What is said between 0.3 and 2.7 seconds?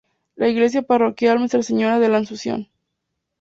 La iglesia parroquial Nuestra Señora de la Asunción.